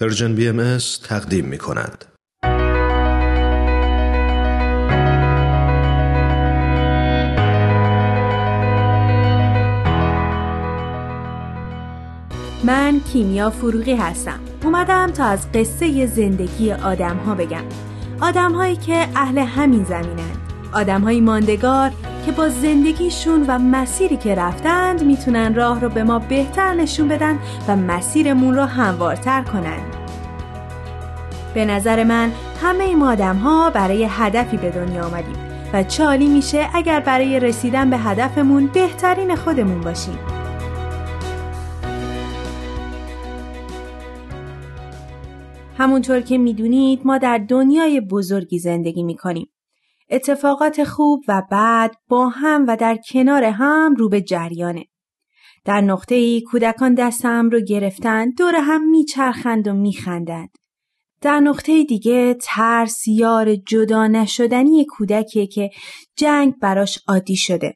Persian 0.00 0.34
BM 0.34 0.78
تقدیم 1.08 1.44
می 1.44 1.58
کند. 1.58 2.04
من 12.64 13.00
کیمیا 13.12 13.50
فروغی 13.50 13.94
هستم. 13.94 14.40
اومدم 14.64 15.10
تا 15.10 15.24
از 15.24 15.52
قصه 15.52 16.06
زندگی 16.06 16.72
آدم 16.72 17.16
ها 17.16 17.34
بگم. 17.34 17.64
آدم 18.20 18.52
هایی 18.52 18.76
که 18.76 19.08
اهل 19.16 19.38
همین 19.38 19.84
زمینن. 19.84 20.36
آدم 20.72 21.00
های 21.00 21.20
ماندگار 21.20 21.90
که 22.28 22.34
با 22.34 22.48
زندگیشون 22.48 23.44
و 23.48 23.58
مسیری 23.58 24.16
که 24.16 24.34
رفتند 24.34 25.04
می‌تونن 25.04 25.54
راه 25.54 25.80
رو 25.80 25.88
به 25.88 26.02
ما 26.02 26.18
بهتر 26.18 26.74
نشون 26.74 27.08
بدن 27.08 27.38
و 27.68 27.76
مسیرمون 27.76 28.54
رو 28.54 28.62
هموارتر 28.62 29.42
کنن. 29.42 29.80
به 31.54 31.64
نظر 31.64 32.04
من 32.04 32.32
همه 32.62 32.84
این 32.84 33.02
آدم 33.02 33.36
ها 33.36 33.70
برای 33.70 34.06
هدفی 34.10 34.56
به 34.56 34.70
دنیا 34.70 35.06
آمدیم 35.06 35.36
و 35.72 35.82
چالی 35.82 36.26
میشه 36.28 36.68
اگر 36.74 37.00
برای 37.00 37.40
رسیدن 37.40 37.90
به 37.90 37.98
هدفمون 37.98 38.66
بهترین 38.66 39.36
خودمون 39.36 39.80
باشیم. 39.80 40.18
همونطور 45.78 46.20
که 46.20 46.38
می‌دونید 46.38 47.00
ما 47.04 47.18
در 47.18 47.38
دنیای 47.38 48.00
بزرگی 48.00 48.58
زندگی 48.58 49.02
می‌کنیم. 49.02 49.48
اتفاقات 50.10 50.84
خوب 50.84 51.24
و 51.28 51.42
بد 51.50 51.94
با 52.08 52.28
هم 52.28 52.64
و 52.68 52.76
در 52.76 52.96
کنار 52.96 53.44
هم 53.44 53.94
رو 53.94 54.08
به 54.08 54.20
جریانه. 54.20 54.86
در 55.64 55.80
نقطه 55.80 56.14
ای 56.14 56.40
کودکان 56.40 56.94
دست 56.94 57.24
هم 57.24 57.50
رو 57.50 57.60
گرفتن 57.60 58.30
دور 58.30 58.54
هم 58.54 58.90
میچرخند 58.90 59.68
و 59.68 59.72
میخندند. 59.72 60.58
در 61.20 61.40
نقطه 61.40 61.84
دیگه 61.84 62.36
ترس 62.42 63.08
یار 63.08 63.56
جدا 63.56 64.06
نشدنی 64.06 64.84
کودکیه 64.84 65.46
که 65.46 65.70
جنگ 66.16 66.58
براش 66.58 66.98
عادی 67.08 67.36
شده. 67.36 67.74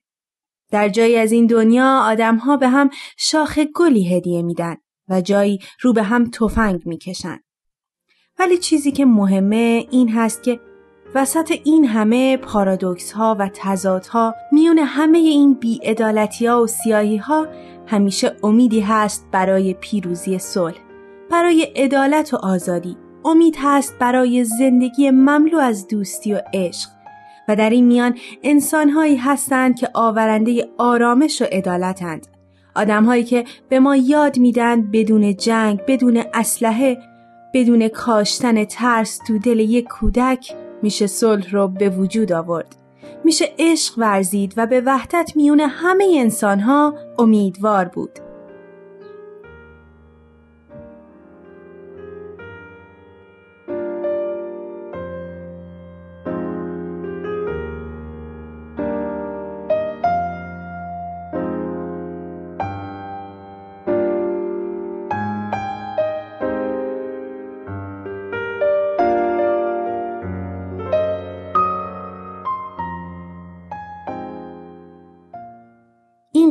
در 0.70 0.88
جایی 0.88 1.16
از 1.16 1.32
این 1.32 1.46
دنیا 1.46 1.98
آدمها 1.98 2.56
به 2.56 2.68
هم 2.68 2.90
شاخ 3.18 3.58
گلی 3.58 4.16
هدیه 4.16 4.42
میدن 4.42 4.76
و 5.08 5.20
جایی 5.20 5.58
رو 5.80 5.92
به 5.92 6.02
هم 6.02 6.30
تفنگ 6.30 6.80
می‌کشن. 6.86 7.38
ولی 8.38 8.58
چیزی 8.58 8.92
که 8.92 9.04
مهمه 9.04 9.86
این 9.90 10.08
هست 10.08 10.42
که 10.42 10.60
وسط 11.14 11.52
این 11.64 11.84
همه 11.84 12.36
پارادوکس 12.36 13.12
ها 13.12 13.36
و 13.38 13.50
تضاد 13.54 14.06
ها 14.06 14.34
میون 14.52 14.78
همه 14.78 15.18
این 15.18 15.54
بیعدالتی 15.54 16.46
ها 16.46 16.62
و 16.62 16.66
سیاهی 16.66 17.16
ها 17.16 17.46
همیشه 17.86 18.36
امیدی 18.42 18.80
هست 18.80 19.28
برای 19.32 19.74
پیروزی 19.74 20.38
صلح 20.38 20.78
برای 21.30 21.62
عدالت 21.76 22.34
و 22.34 22.36
آزادی. 22.36 22.96
امید 23.24 23.56
هست 23.58 23.98
برای 23.98 24.44
زندگی 24.44 25.10
مملو 25.10 25.58
از 25.58 25.88
دوستی 25.88 26.34
و 26.34 26.40
عشق. 26.54 26.90
و 27.48 27.56
در 27.56 27.70
این 27.70 27.86
میان 27.86 28.18
انسانهایی 28.42 29.16
هستند 29.16 29.76
که 29.76 29.88
آورنده 29.94 30.68
آرامش 30.78 31.42
و 31.42 31.44
عدالتند 31.44 32.26
آدمهایی 32.76 33.24
که 33.24 33.44
به 33.68 33.80
ما 33.80 33.96
یاد 33.96 34.38
میدن 34.38 34.82
بدون 34.82 35.36
جنگ 35.36 35.80
بدون 35.86 36.24
اسلحه 36.34 36.98
بدون 37.54 37.88
کاشتن 37.88 38.64
ترس 38.64 39.18
تو 39.26 39.38
دل 39.38 39.60
یک 39.60 39.88
کودک 39.88 40.54
میشه 40.82 41.06
صلح 41.06 41.50
رو 41.50 41.68
به 41.68 41.88
وجود 41.88 42.32
آورد. 42.32 42.76
میشه 43.24 43.44
عشق 43.58 43.94
ورزید 43.98 44.54
و 44.56 44.66
به 44.66 44.80
وحدت 44.80 45.32
میون 45.36 45.60
همه 45.60 46.16
انسانها 46.18 46.94
امیدوار 47.18 47.84
بود. 47.84 48.18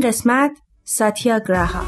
قسمت 0.01 0.57
ساتیا 0.84 1.39
گراها 1.39 1.84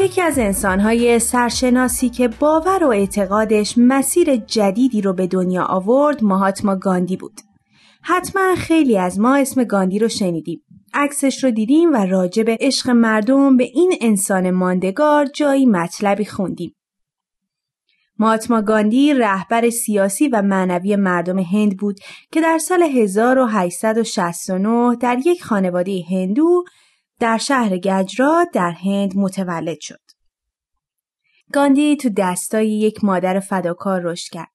یکی 0.00 0.22
از 0.22 0.38
انسانهای 0.38 1.18
سرشناسی 1.18 2.08
که 2.08 2.28
باور 2.28 2.84
و 2.84 2.88
اعتقادش 2.88 3.74
مسیر 3.78 4.36
جدیدی 4.36 5.00
رو 5.00 5.12
به 5.12 5.26
دنیا 5.26 5.64
آورد 5.64 6.24
مهاتما 6.24 6.76
گاندی 6.76 7.16
بود. 7.16 7.51
حتما 8.04 8.54
خیلی 8.54 8.98
از 8.98 9.20
ما 9.20 9.36
اسم 9.36 9.64
گاندی 9.64 9.98
رو 9.98 10.08
شنیدیم. 10.08 10.62
عکسش 10.94 11.44
رو 11.44 11.50
دیدیم 11.50 11.92
و 11.92 11.96
راجع 11.96 12.42
به 12.42 12.58
عشق 12.60 12.90
مردم 12.90 13.56
به 13.56 13.64
این 13.64 13.94
انسان 14.00 14.50
ماندگار 14.50 15.26
جایی 15.26 15.66
مطلبی 15.66 16.24
خوندیم. 16.24 16.74
ماتما 18.18 18.62
گاندی 18.62 19.14
رهبر 19.14 19.70
سیاسی 19.70 20.28
و 20.28 20.42
معنوی 20.42 20.96
مردم 20.96 21.38
هند 21.38 21.76
بود 21.76 22.00
که 22.32 22.40
در 22.40 22.58
سال 22.58 22.82
1869 22.82 24.96
در 24.96 25.18
یک 25.26 25.44
خانواده 25.44 26.02
هندو 26.10 26.64
در 27.20 27.38
شهر 27.38 27.78
گجرات 27.78 28.48
در 28.52 28.70
هند 28.70 29.16
متولد 29.16 29.80
شد. 29.80 30.00
گاندی 31.52 31.96
تو 31.96 32.08
دستای 32.16 32.70
یک 32.70 33.04
مادر 33.04 33.40
فداکار 33.40 34.00
رشد 34.04 34.32
کرد. 34.32 34.51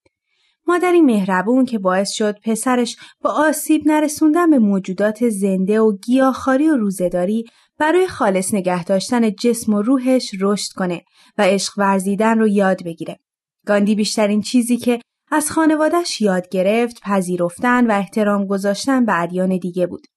مادری 0.68 1.02
مهربون 1.02 1.66
که 1.66 1.80
باعث 1.80 2.12
شد 2.12 2.40
پسرش 2.44 2.98
با 3.22 3.30
آسیب 3.30 3.82
نرسوندن 3.86 4.50
به 4.50 4.60
موجودات 4.60 5.30
زنده 5.30 5.82
و 5.82 5.98
گیاهخواری 5.98 6.70
و 6.70 6.76
روزهداری 6.76 7.46
برای 7.80 8.08
خالص 8.08 8.54
نگه 8.54 8.84
داشتن 8.84 9.32
جسم 9.32 9.74
و 9.74 9.82
روحش 9.82 10.32
رشد 10.42 10.72
کنه 10.74 11.02
و 11.38 11.42
عشق 11.42 11.74
ورزیدن 11.78 12.40
رو 12.40 12.48
یاد 12.48 12.84
بگیره. 12.84 13.20
گاندی 13.66 13.96
بیشترین 13.96 14.42
چیزی 14.42 14.78
که 14.78 15.00
از 15.32 15.52
خانوادش 15.52 16.22
یاد 16.22 16.50
گرفت 16.50 17.02
پذیرفتن 17.02 17.92
و 17.92 17.94
احترام 17.94 18.46
گذاشتن 18.46 19.06
به 19.06 19.22
ادیان 19.22 19.58
دیگه 19.58 19.88
بود 19.88 20.08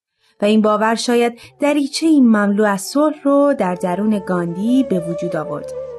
و 0.42 0.44
این 0.44 0.62
باور 0.62 0.94
شاید 0.94 1.40
دریچه 1.60 2.06
این 2.06 2.26
مملو 2.26 2.64
از 2.64 2.82
صلح 2.82 3.22
رو 3.22 3.54
در 3.58 3.74
درون 3.74 4.18
گاندی 4.18 4.82
به 4.82 5.00
وجود 5.00 5.36
آورد. 5.36 5.89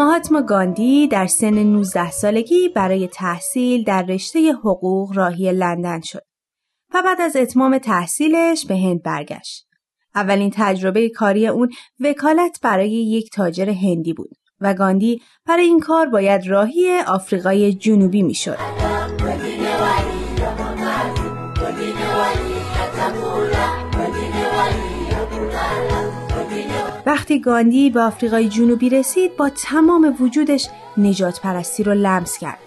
مهاتما 0.00 0.42
گاندی 0.42 1.08
در 1.08 1.26
سن 1.26 1.54
19 1.54 2.10
سالگی 2.10 2.68
برای 2.68 3.08
تحصیل 3.08 3.84
در 3.84 4.02
رشته 4.02 4.52
حقوق 4.52 5.16
راهی 5.16 5.52
لندن 5.52 6.00
شد 6.00 6.22
و 6.94 7.02
بعد 7.02 7.20
از 7.20 7.36
اتمام 7.36 7.78
تحصیلش 7.78 8.66
به 8.66 8.76
هند 8.76 9.02
برگشت. 9.02 9.66
اولین 10.14 10.50
تجربه 10.54 11.08
کاری 11.08 11.46
اون 11.46 11.70
وکالت 12.00 12.58
برای 12.62 12.90
یک 12.90 13.30
تاجر 13.30 13.70
هندی 13.70 14.12
بود 14.12 14.36
و 14.60 14.74
گاندی 14.74 15.22
برای 15.46 15.64
این 15.64 15.80
کار 15.80 16.06
باید 16.06 16.46
راهی 16.46 16.98
آفریقای 17.06 17.74
جنوبی 17.74 18.22
می‌شد. 18.22 18.89
وقتی 27.10 27.40
گاندی 27.40 27.90
به 27.90 28.00
آفریقای 28.00 28.48
جنوبی 28.48 28.88
رسید 28.90 29.36
با 29.36 29.48
تمام 29.48 30.16
وجودش 30.20 30.68
نجات 30.96 31.40
پرستی 31.40 31.82
رو 31.82 31.94
لمس 31.94 32.38
کرد. 32.38 32.58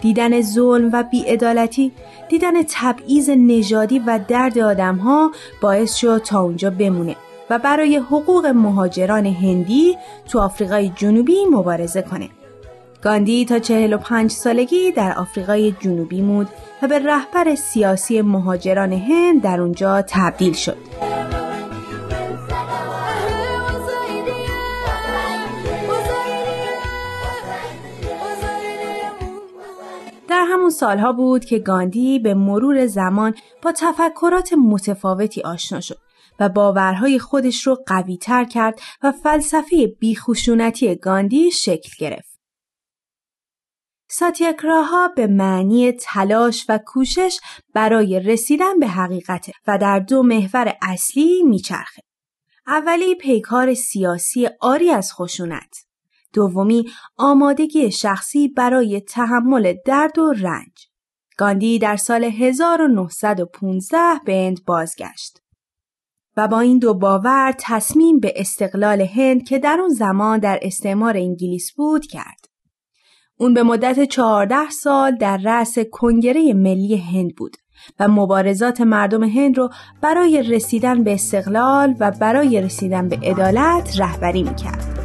دیدن 0.00 0.40
ظلم 0.40 0.90
و 0.92 1.02
بیعدالتی، 1.02 1.92
دیدن 2.28 2.62
تبعیض 2.68 3.30
نژادی 3.30 3.98
و 3.98 4.20
درد 4.28 4.58
آدمها 4.58 5.30
باعث 5.62 5.94
شد 5.94 6.22
تا 6.24 6.40
اونجا 6.40 6.70
بمونه 6.70 7.16
و 7.50 7.58
برای 7.58 7.96
حقوق 7.96 8.46
مهاجران 8.46 9.26
هندی 9.26 9.96
تو 10.28 10.40
آفریقای 10.40 10.92
جنوبی 10.96 11.44
مبارزه 11.50 12.02
کنه. 12.02 12.28
گاندی 13.02 13.44
تا 13.44 13.58
45 13.58 14.30
سالگی 14.30 14.92
در 14.92 15.12
آفریقای 15.18 15.72
جنوبی 15.80 16.22
مود 16.22 16.48
و 16.82 16.88
به 16.88 16.98
رهبر 16.98 17.54
سیاسی 17.54 18.22
مهاجران 18.22 18.92
هند 18.92 19.42
در 19.42 19.60
اونجا 19.60 20.02
تبدیل 20.02 20.52
شد. 20.52 21.19
همون 30.70 30.78
سالها 30.78 31.12
بود 31.12 31.44
که 31.44 31.58
گاندی 31.58 32.18
به 32.18 32.34
مرور 32.34 32.86
زمان 32.86 33.34
با 33.62 33.72
تفکرات 33.72 34.52
متفاوتی 34.52 35.42
آشنا 35.42 35.80
شد 35.80 35.98
و 36.40 36.48
باورهای 36.48 37.18
خودش 37.18 37.66
رو 37.66 37.76
قوی 37.86 38.16
تر 38.16 38.44
کرد 38.44 38.80
و 39.02 39.12
فلسفه 39.12 39.86
بیخشونتی 40.00 40.96
گاندی 40.96 41.50
شکل 41.50 41.90
گرفت. 41.98 42.40
ساتیاکراها 44.10 45.08
به 45.08 45.26
معنی 45.26 45.92
تلاش 45.92 46.66
و 46.68 46.78
کوشش 46.86 47.40
برای 47.74 48.20
رسیدن 48.20 48.78
به 48.78 48.86
حقیقت 48.86 49.50
و 49.66 49.78
در 49.78 49.98
دو 49.98 50.22
محور 50.22 50.76
اصلی 50.82 51.42
میچرخه. 51.42 52.02
اولی 52.66 53.14
پیکار 53.14 53.74
سیاسی 53.74 54.48
آری 54.60 54.90
از 54.90 55.12
خشونت. 55.12 55.89
دومی 56.34 56.84
آمادگی 57.16 57.90
شخصی 57.90 58.48
برای 58.48 59.00
تحمل 59.00 59.74
درد 59.86 60.18
و 60.18 60.32
رنج. 60.32 60.86
گاندی 61.38 61.78
در 61.78 61.96
سال 61.96 62.24
1915 62.24 63.98
به 64.24 64.34
هند 64.34 64.64
بازگشت. 64.64 65.38
و 66.36 66.48
با 66.48 66.60
این 66.60 66.78
دو 66.78 66.94
باور 66.94 67.54
تصمیم 67.58 68.20
به 68.20 68.32
استقلال 68.36 69.00
هند 69.00 69.48
که 69.48 69.58
در 69.58 69.78
اون 69.80 69.88
زمان 69.88 70.38
در 70.38 70.58
استعمار 70.62 71.16
انگلیس 71.16 71.72
بود 71.72 72.06
کرد. 72.06 72.50
اون 73.36 73.54
به 73.54 73.62
مدت 73.62 74.04
14 74.04 74.70
سال 74.70 75.16
در 75.16 75.36
رأس 75.36 75.78
کنگره 75.92 76.54
ملی 76.54 76.96
هند 76.96 77.34
بود 77.34 77.56
و 78.00 78.08
مبارزات 78.08 78.80
مردم 78.80 79.24
هند 79.24 79.58
رو 79.58 79.70
برای 80.02 80.42
رسیدن 80.42 81.04
به 81.04 81.14
استقلال 81.14 81.94
و 82.00 82.10
برای 82.10 82.60
رسیدن 82.60 83.08
به 83.08 83.16
عدالت 83.16 84.00
رهبری 84.00 84.42
می‌کرد. 84.42 84.99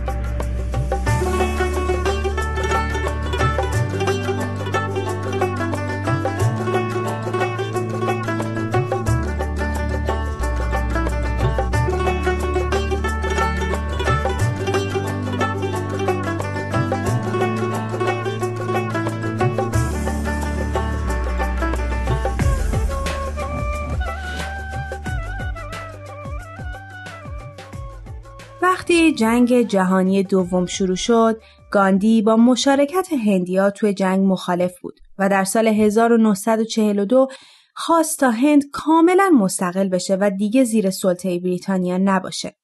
جنگ 29.11 29.61
جهانی 29.61 30.23
دوم 30.23 30.65
شروع 30.65 30.95
شد، 30.95 31.41
گاندی 31.71 32.21
با 32.21 32.35
مشارکت 32.35 33.07
هندیا 33.25 33.71
توی 33.71 33.93
جنگ 33.93 34.25
مخالف 34.25 34.79
بود 34.81 34.99
و 35.17 35.29
در 35.29 35.43
سال 35.43 35.67
1942 35.67 37.27
خواست 37.75 38.19
تا 38.19 38.31
هند 38.31 38.63
کاملا 38.71 39.29
مستقل 39.39 39.89
بشه 39.89 40.17
و 40.19 40.31
دیگه 40.37 40.63
زیر 40.63 40.89
سلطه 40.89 41.39
بریتانیا 41.39 41.97
نباشه. 41.97 42.55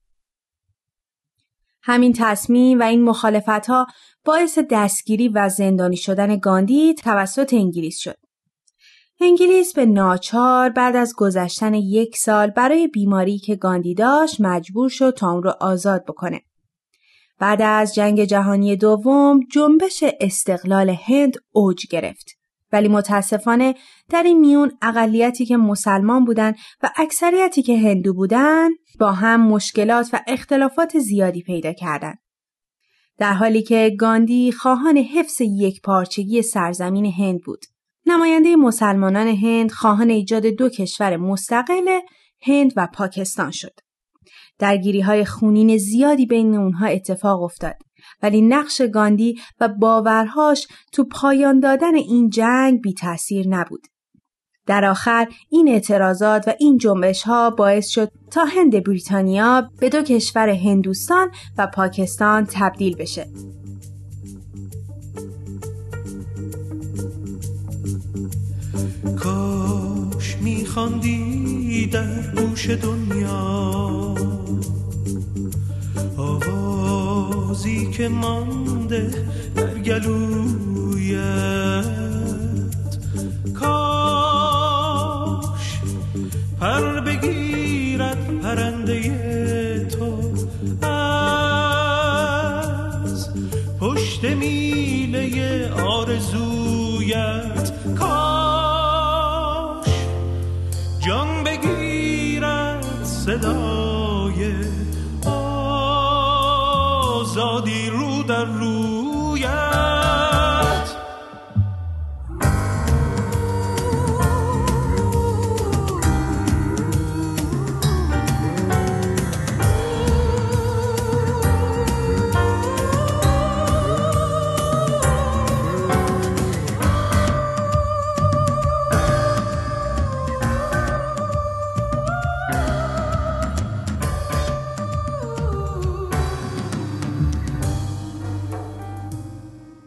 همین 1.83 2.13
تصمیم 2.13 2.79
و 2.79 2.83
این 2.83 3.03
مخالفت 3.03 3.67
ها 3.67 3.87
باعث 4.25 4.59
دستگیری 4.71 5.29
و 5.29 5.49
زندانی 5.49 5.97
شدن 5.97 6.39
گاندی 6.39 6.93
توسط 6.93 7.53
انگلیس 7.53 7.99
شد. 7.99 8.17
انگلیس 9.23 9.73
به 9.73 9.85
ناچار 9.85 10.69
بعد 10.69 10.95
از 10.95 11.13
گذشتن 11.17 11.73
یک 11.73 12.17
سال 12.17 12.49
برای 12.49 12.87
بیماری 12.87 13.37
که 13.37 13.55
گاندی 13.55 13.93
داشت 13.93 14.41
مجبور 14.41 14.89
شد 14.89 15.13
تا 15.17 15.31
اون 15.31 15.47
آزاد 15.47 16.05
بکنه. 16.05 16.41
بعد 17.39 17.61
از 17.61 17.95
جنگ 17.95 18.23
جهانی 18.23 18.75
دوم 18.75 19.39
جنبش 19.51 20.03
استقلال 20.19 20.89
هند 20.89 21.33
اوج 21.51 21.87
گرفت. 21.87 22.31
ولی 22.71 22.87
متاسفانه 22.87 23.75
در 24.09 24.23
این 24.23 24.39
میون 24.39 24.71
اقلیتی 24.81 25.45
که 25.45 25.57
مسلمان 25.57 26.25
بودند 26.25 26.55
و 26.83 26.89
اکثریتی 26.95 27.61
که 27.61 27.77
هندو 27.77 28.13
بودند 28.13 28.71
با 28.99 29.11
هم 29.11 29.47
مشکلات 29.47 30.09
و 30.13 30.19
اختلافات 30.27 30.99
زیادی 30.99 31.41
پیدا 31.41 31.73
کردند. 31.73 32.17
در 33.17 33.33
حالی 33.33 33.63
که 33.63 33.95
گاندی 33.99 34.51
خواهان 34.51 34.97
حفظ 34.97 35.41
یک 35.41 35.81
پارچگی 35.81 36.41
سرزمین 36.41 37.05
هند 37.05 37.41
بود. 37.41 37.65
نماینده 38.11 38.55
مسلمانان 38.55 39.27
هند 39.27 39.71
خواهان 39.71 40.09
ایجاد 40.09 40.45
دو 40.45 40.69
کشور 40.69 41.17
مستقل 41.17 41.99
هند 42.41 42.73
و 42.75 42.87
پاکستان 42.93 43.51
شد. 43.51 43.79
درگیری 44.59 45.01
های 45.01 45.25
خونین 45.25 45.77
زیادی 45.77 46.25
بین 46.25 46.55
اونها 46.55 46.85
اتفاق 46.85 47.43
افتاد 47.43 47.75
ولی 48.21 48.41
نقش 48.41 48.81
گاندی 48.81 49.39
و 49.59 49.67
باورهاش 49.67 50.67
تو 50.91 51.03
پایان 51.03 51.59
دادن 51.59 51.95
این 51.95 52.29
جنگ 52.29 52.81
بی 52.81 52.93
تاثیر 52.93 53.47
نبود. 53.47 53.87
در 54.65 54.85
آخر 54.85 55.27
این 55.49 55.69
اعتراضات 55.69 56.47
و 56.47 56.53
این 56.59 56.77
جنبش 56.77 57.23
ها 57.23 57.49
باعث 57.49 57.87
شد 57.87 58.11
تا 58.31 58.45
هند 58.45 58.83
بریتانیا 58.83 59.69
به 59.79 59.89
دو 59.89 60.01
کشور 60.01 60.49
هندوستان 60.49 61.31
و 61.57 61.67
پاکستان 61.67 62.47
تبدیل 62.51 62.95
بشه. 62.95 63.27
میخواندی 70.43 71.85
در 71.85 72.31
گوش 72.35 72.69
دنیا. 72.69 74.15
آوازی 76.17 77.91
که 77.91 78.09
مانده 78.09 79.11
در 79.55 79.79
گلویت. 79.79 81.21
کاش 83.53 85.01
پر 86.59 86.99
بگیرد 86.99 88.39
پرنده 88.43 89.50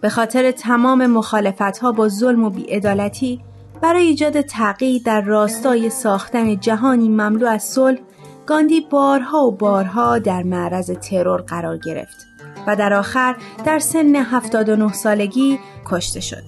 به 0.05 0.11
خاطر 0.11 0.51
تمام 0.51 1.07
مخالفت 1.07 1.79
ها 1.79 1.93
با 1.93 2.09
ظلم 2.09 2.45
و 2.45 2.51
بیعدالتی 2.51 3.41
برای 3.83 4.07
ایجاد 4.07 4.41
تغییر 4.41 5.03
در 5.05 5.21
راستای 5.21 5.91
ساختن 5.91 6.61
جهانی 6.61 7.09
مملو 7.09 7.47
از 7.47 7.63
صلح 7.63 7.99
گاندی 8.47 8.81
بارها 8.81 9.47
و 9.47 9.51
بارها 9.51 10.19
در 10.19 10.43
معرض 10.43 10.91
ترور 10.91 11.41
قرار 11.41 11.79
گرفت 11.79 12.27
و 12.67 12.77
در 12.77 12.93
آخر 12.93 13.37
در 13.65 13.79
سن 13.79 14.17
79 14.17 14.93
سالگی 14.93 15.59
کشته 15.87 16.21
شد. 16.21 16.43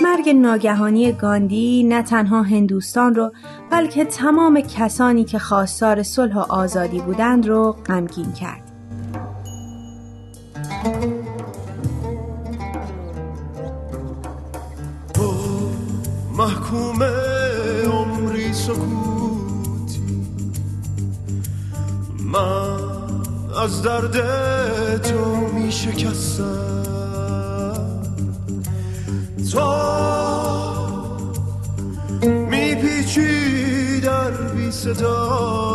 مرگ 0.00 0.28
ناگهانی 0.28 1.12
گاندی 1.12 1.82
نه 1.82 2.02
تنها 2.02 2.42
هندوستان 2.42 3.14
رو 3.14 3.32
بلکه 3.70 4.04
تمام 4.04 4.60
کسانی 4.60 5.24
که 5.24 5.38
خواستار 5.38 6.02
صلح 6.02 6.36
و 6.36 6.52
آزادی 6.52 7.00
بودند 7.00 7.48
رو 7.48 7.76
غمگین 7.86 8.32
کرد. 8.32 8.67
محکوم 16.38 17.02
عمری 17.92 18.52
سکوتی 18.52 20.26
من 22.20 22.78
از 23.62 23.82
درد 23.82 24.16
تو 25.02 25.36
می 25.54 25.72
شکستم 25.72 26.78
تو 29.52 29.70
می 32.50 32.74
پیچی 32.74 34.00
در 34.00 34.30
بی 34.30 34.70
صدایی 34.70 35.67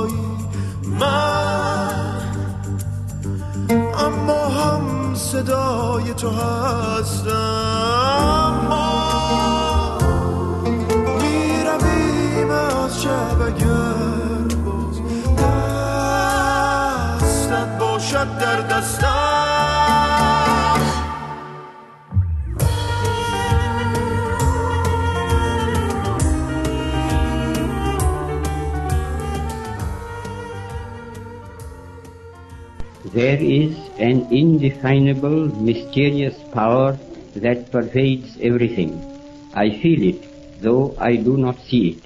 صدای 5.34 6.14
تو 6.14 6.30
هستم. 6.30 7.32
ما 8.70 9.98
می‌رویم 11.22 12.52
از 12.52 13.04
شب 13.04 13.42
اگر 13.42 14.56
باز 14.66 15.02
دستت 17.22 17.78
باشد 17.80 18.38
در 18.38 18.62
دستم. 18.62 19.10
There 33.16 33.42
is 33.42 33.83
an 33.98 34.28
indefinable, 34.32 35.48
mysterious 35.62 36.36
power 36.52 36.98
that 37.36 37.72
pervades 37.72 38.38
everything. 38.42 38.92
I 39.54 39.70
feel 39.70 40.02
it, 40.04 40.62
though 40.62 40.96
I 40.98 41.16
do 41.16 41.38
not 41.38 41.60
see 41.60 41.90
it. 41.90 42.04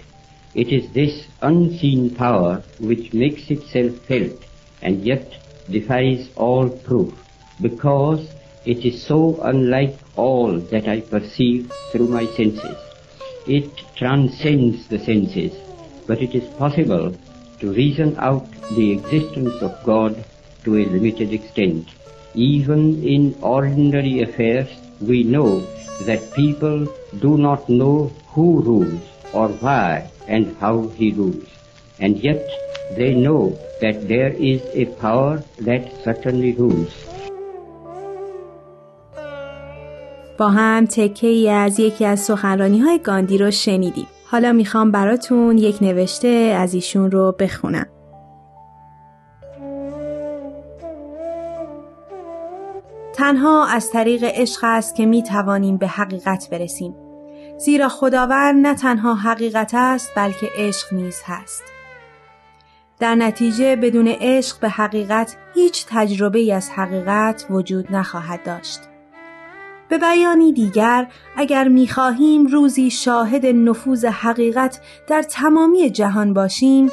It 0.54 0.70
is 0.70 0.92
this 0.92 1.28
unseen 1.42 2.16
power 2.16 2.64
which 2.80 3.14
makes 3.14 3.50
itself 3.50 3.96
felt 4.06 4.44
and 4.82 5.04
yet 5.04 5.34
defies 5.70 6.30
all 6.36 6.70
proof, 6.70 7.14
because 7.62 8.28
it 8.66 8.84
is 8.86 9.02
so 9.02 9.40
unlike 9.44 9.98
all 10.16 10.60
that 10.60 10.88
I 10.88 11.02
perceive 11.02 11.72
through 11.92 12.08
my 12.08 12.26
senses. 12.26 12.78
It 13.48 13.70
transcends 13.96 14.88
the 14.88 15.00
senses, 15.00 15.54
but 16.06 16.22
it 16.22 16.36
is 16.36 16.54
possible 16.56 17.16
to 17.60 17.74
reason 17.74 18.16
out 18.18 18.52
the 18.76 18.92
existence 18.92 19.62
of 19.62 19.84
God 19.84 20.26
to 20.68 20.76
a 20.82 20.86
limited 20.96 21.30
extent. 21.40 21.84
Even 22.54 22.82
in 23.16 23.24
ordinary 23.58 24.16
affairs, 24.26 24.70
we 25.10 25.20
know 25.34 25.52
that 26.08 26.22
people 26.42 26.78
do 27.26 27.32
not 27.48 27.62
know 27.80 27.98
who 28.34 28.48
rules 28.70 29.04
or 29.38 29.48
why 29.64 29.94
and 30.34 30.44
how 30.62 30.76
he 30.98 31.08
rules. 31.22 31.50
And 32.04 32.14
yet 32.28 32.44
they 32.98 33.12
know 33.26 33.44
that 33.84 33.96
there 34.14 34.34
is 34.52 34.62
a 34.84 34.86
power 35.04 35.36
that 35.68 35.84
certainly 36.06 36.52
rules. 36.64 36.94
با 40.38 40.50
هم 40.50 40.86
تکه 40.86 41.28
ای 41.28 41.50
از 41.50 41.80
یکی 41.80 42.06
از 42.06 42.20
سخنرانی 42.20 42.80
های 42.80 43.00
گاندی 43.04 43.38
رو 43.38 43.52
شنیدیم. 43.52 44.08
حالا 44.26 44.54
می‌خوام 44.54 44.92
براتون 44.92 45.58
یک 45.58 45.78
نوشته 45.82 46.28
از 46.28 46.74
ایشون 46.74 47.12
رو 47.12 47.36
بخونم. 47.40 47.86
تنها 53.18 53.66
از 53.66 53.92
طریق 53.92 54.24
عشق 54.24 54.60
است 54.64 54.96
که 54.96 55.06
می 55.06 55.24
توانیم 55.24 55.78
به 55.78 55.88
حقیقت 55.88 56.50
برسیم. 56.52 56.96
زیرا 57.58 57.90
خداوند 57.90 58.68
نه 58.68 58.76
تنها 58.76 59.16
حقیقت 59.16 59.72
است 59.74 60.12
بلکه 60.16 60.50
عشق 60.58 60.94
نیز 60.94 61.22
هست. 61.26 61.64
در 63.00 63.16
نتیجه 63.16 63.76
بدون 63.76 64.08
عشق 64.08 64.60
به 64.60 64.70
حقیقت 64.70 65.38
هیچ 65.54 65.86
تجربه 65.90 66.54
از 66.54 66.70
حقیقت 66.70 67.46
وجود 67.50 67.88
نخواهد 67.92 68.44
داشت. 68.44 68.80
به 69.90 69.98
بیانی 69.98 70.54
دیگر 70.54 71.08
اگر 71.36 71.68
می‌خواهیم 71.68 72.46
روزی 72.46 72.90
شاهد 72.90 73.46
نفوذ 73.46 74.06
حقیقت 74.06 74.80
در 75.08 75.22
تمامی 75.22 75.90
جهان 75.90 76.34
باشیم 76.34 76.92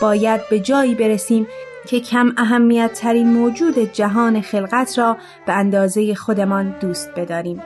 باید 0.00 0.40
به 0.50 0.60
جایی 0.60 0.94
برسیم 0.94 1.46
که 1.86 2.00
کم 2.00 2.32
اهمیت 2.36 2.92
ترین 2.92 3.28
موجود 3.28 3.78
جهان 3.78 4.40
خلقت 4.40 4.98
را 4.98 5.16
به 5.46 5.52
اندازه 5.52 6.14
خودمان 6.14 6.74
دوست 6.80 7.10
بداریم 7.16 7.62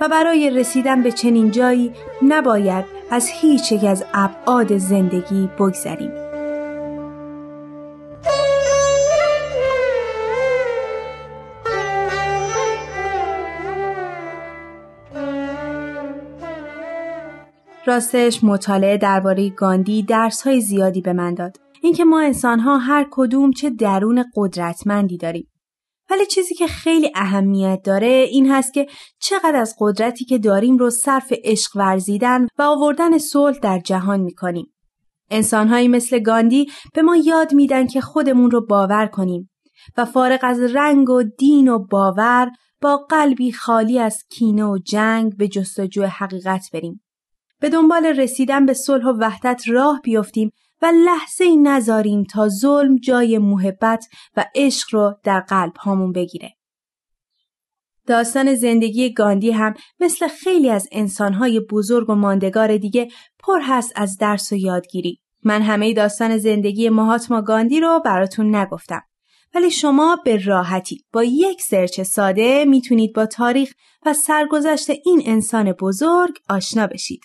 و 0.00 0.08
برای 0.08 0.50
رسیدن 0.50 1.02
به 1.02 1.12
چنین 1.12 1.50
جایی 1.50 1.92
نباید 2.22 2.84
از 3.10 3.28
هیچ 3.28 3.72
یک 3.72 3.84
از 3.84 4.04
ابعاد 4.14 4.78
زندگی 4.78 5.48
بگذریم. 5.58 6.10
راستش 17.86 18.44
مطالعه 18.44 18.96
درباره 18.96 19.50
گاندی 19.50 20.02
درس 20.02 20.42
های 20.42 20.60
زیادی 20.60 21.00
به 21.00 21.12
من 21.12 21.34
داد. 21.34 21.63
اینکه 21.84 22.04
ما 22.04 22.20
انسان 22.20 22.60
ها 22.60 22.78
هر 22.78 23.06
کدوم 23.10 23.50
چه 23.50 23.70
درون 23.70 24.24
قدرتمندی 24.36 25.16
داریم. 25.16 25.50
ولی 26.10 26.26
چیزی 26.26 26.54
که 26.54 26.66
خیلی 26.66 27.10
اهمیت 27.14 27.80
داره 27.84 28.06
این 28.06 28.50
هست 28.50 28.74
که 28.74 28.86
چقدر 29.18 29.56
از 29.56 29.76
قدرتی 29.78 30.24
که 30.24 30.38
داریم 30.38 30.76
رو 30.76 30.90
صرف 30.90 31.32
عشق 31.44 31.76
ورزیدن 31.76 32.46
و 32.58 32.62
آوردن 32.62 33.18
صلح 33.18 33.58
در 33.58 33.78
جهان 33.78 34.20
می‌کنیم. 34.20 34.74
انسانهایی 35.30 35.88
مثل 35.88 36.18
گاندی 36.18 36.66
به 36.94 37.02
ما 37.02 37.16
یاد 37.16 37.54
میدن 37.54 37.86
که 37.86 38.00
خودمون 38.00 38.50
رو 38.50 38.66
باور 38.66 39.06
کنیم 39.06 39.50
و 39.96 40.04
فارغ 40.04 40.40
از 40.42 40.60
رنگ 40.60 41.10
و 41.10 41.22
دین 41.22 41.68
و 41.68 41.78
باور 41.78 42.50
با 42.80 42.96
قلبی 42.96 43.52
خالی 43.52 43.98
از 43.98 44.22
کینه 44.30 44.64
و 44.64 44.78
جنگ 44.78 45.36
به 45.36 45.48
جستجوی 45.48 46.04
حقیقت 46.04 46.70
بریم. 46.72 47.04
به 47.60 47.68
دنبال 47.68 48.06
رسیدن 48.06 48.66
به 48.66 48.74
صلح 48.74 49.04
و 49.04 49.16
وحدت 49.20 49.62
راه 49.68 50.00
بیفتیم 50.04 50.50
و 50.84 50.86
لحظه 50.86 51.44
ای 51.44 51.56
نذاریم 51.56 52.24
تا 52.24 52.48
ظلم 52.48 52.96
جای 52.96 53.38
محبت 53.38 54.06
و 54.36 54.44
عشق 54.54 54.88
رو 54.92 55.14
در 55.22 55.40
قلب 55.40 55.76
هامون 55.76 56.12
بگیره. 56.12 56.54
داستان 58.06 58.54
زندگی 58.54 59.12
گاندی 59.12 59.50
هم 59.50 59.74
مثل 60.00 60.28
خیلی 60.28 60.70
از 60.70 60.88
انسانهای 60.92 61.60
بزرگ 61.60 62.10
و 62.10 62.14
ماندگار 62.14 62.76
دیگه 62.76 63.08
پر 63.38 63.60
هست 63.62 63.92
از 63.96 64.16
درس 64.18 64.52
و 64.52 64.56
یادگیری. 64.56 65.20
من 65.44 65.62
همه 65.62 65.92
داستان 65.92 66.38
زندگی 66.38 66.88
مهاتما 66.88 67.42
گاندی 67.42 67.80
رو 67.80 68.02
براتون 68.04 68.54
نگفتم. 68.54 69.02
ولی 69.54 69.70
شما 69.70 70.18
به 70.24 70.44
راحتی 70.44 71.04
با 71.12 71.24
یک 71.24 71.62
سرچ 71.62 72.00
ساده 72.00 72.64
می‌تونید 72.64 73.14
با 73.14 73.26
تاریخ 73.26 73.72
و 74.06 74.12
سرگذشت 74.12 74.90
این 74.90 75.22
انسان 75.24 75.72
بزرگ 75.72 76.34
آشنا 76.48 76.86
بشید. 76.86 77.20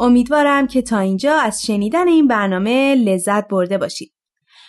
امیدوارم 0.00 0.66
که 0.66 0.82
تا 0.82 0.98
اینجا 0.98 1.34
از 1.34 1.62
شنیدن 1.62 2.08
این 2.08 2.26
برنامه 2.26 2.94
لذت 2.94 3.48
برده 3.48 3.78
باشید. 3.78 4.12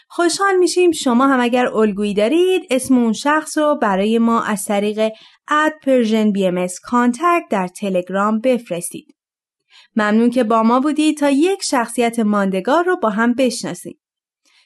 خوشحال 0.08 0.56
میشیم 0.56 0.92
شما 0.92 1.28
هم 1.28 1.40
اگر 1.40 1.68
الگویی 1.68 2.14
دارید 2.14 2.62
اسم 2.70 2.98
اون 2.98 3.14
شخص 3.14 3.58
رو 3.58 3.78
برای 3.82 4.18
ما 4.20 4.42
از 4.44 4.66
طریق 4.66 5.12
at 5.48 5.74
Persian 5.86 6.32
BM 6.32 6.68
در 7.50 7.68
تلگرام 7.68 8.40
بفرستید. 8.40 9.16
ممنون 9.96 10.30
که 10.30 10.44
با 10.44 10.64
ما 10.64 10.80
بودید 10.80 11.18
تا 11.18 11.30
یک 11.30 11.64
شخصیت 11.64 12.20
ماندگار 12.20 12.84
رو 12.84 12.98
با 12.98 13.10
هم 13.10 13.34
بشناسید. 13.34 14.00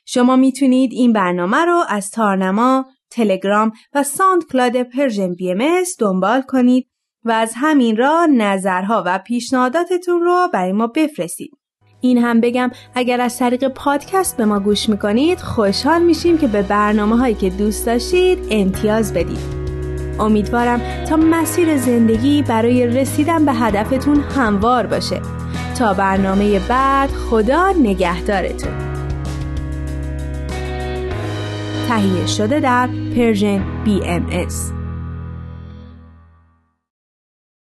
شما 0.06 0.36
می‌تونید 0.36 0.90
این 0.94 1.14
برنامه 1.14 1.58
رو 1.58 1.84
از 1.88 2.12
تارنما، 2.12 2.86
تلگرام 3.10 3.72
و 3.94 4.04
SoundCloud 4.04 4.84
Persian 4.84 5.34
BM 5.34 5.84
دنبال 6.00 6.42
کنید 6.42 6.88
و 7.26 7.32
از 7.32 7.54
همین 7.56 7.98
راه 7.98 8.28
نظرها 8.38 9.04
و 9.06 9.20
پیشنهاداتتون 9.20 10.22
رو 10.22 10.50
برای 10.54 10.72
ما 10.72 10.88
بفرستید. 10.88 11.52
این 12.02 12.18
هم 12.18 12.42
بگم 12.42 12.72
اگر 12.96 13.22
از 13.22 13.40
طریق 13.40 13.68
پادکست 13.68 14.38
به 14.38 14.46
ما 14.46 14.60
گوش 14.60 14.90
می‌کنید 14.90 15.40
خوشحال 15.40 16.02
میشیم 16.02 16.38
که 16.38 16.48
به 16.48 16.62
برنامه 16.62 17.18
هایی 17.18 17.36
که 17.36 17.50
دوست 17.50 17.86
داشتید 17.86 18.40
امتیاز 18.52 19.14
بدید. 19.14 19.66
امیدوارم 20.20 20.82
تا 21.10 21.16
مسیر 21.16 21.78
زندگی 21.78 22.42
برای 22.42 22.88
رسیدن 22.88 23.46
به 23.46 23.54
هدفتون 23.54 24.20
هموار 24.20 24.86
باشه. 24.86 25.22
تا 25.80 25.94
برنامه 25.94 26.60
بعد 26.60 27.10
خدا 27.10 27.72
نگهدارتون. 27.72 28.74
تهیه 31.88 32.28
شده 32.28 32.60
در 32.60 32.90
پرژن 33.16 33.64
BMS 33.86 34.75